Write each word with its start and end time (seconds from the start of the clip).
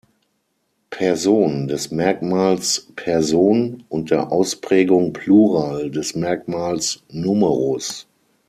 Person“ 0.89 1.67
des 1.67 1.91
Merkmals 1.91 2.87
„Person“ 2.95 3.83
und 3.87 4.09
der 4.09 4.31
Ausprägung 4.31 5.13
„Plural“ 5.13 5.91
des 5.91 6.15
Merkmals 6.15 7.03
„Numerus“. 7.11 8.07